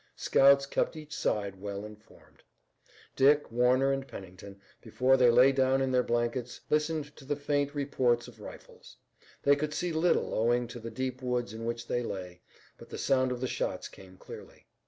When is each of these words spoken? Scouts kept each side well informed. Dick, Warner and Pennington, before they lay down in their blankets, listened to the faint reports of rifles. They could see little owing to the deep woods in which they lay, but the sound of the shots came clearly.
Scouts 0.15 0.65
kept 0.65 0.95
each 0.95 1.15
side 1.15 1.61
well 1.61 1.85
informed. 1.85 2.41
Dick, 3.15 3.51
Warner 3.51 3.91
and 3.91 4.07
Pennington, 4.07 4.59
before 4.81 5.15
they 5.15 5.29
lay 5.29 5.51
down 5.51 5.79
in 5.79 5.91
their 5.91 6.01
blankets, 6.01 6.61
listened 6.71 7.15
to 7.17 7.23
the 7.23 7.35
faint 7.35 7.75
reports 7.75 8.27
of 8.27 8.39
rifles. 8.41 8.97
They 9.43 9.55
could 9.55 9.75
see 9.75 9.93
little 9.93 10.33
owing 10.33 10.65
to 10.69 10.79
the 10.79 10.89
deep 10.89 11.21
woods 11.21 11.53
in 11.53 11.65
which 11.65 11.85
they 11.87 12.01
lay, 12.01 12.41
but 12.79 12.89
the 12.89 12.97
sound 12.97 13.31
of 13.31 13.41
the 13.41 13.47
shots 13.47 13.87
came 13.87 14.17
clearly. 14.17 14.65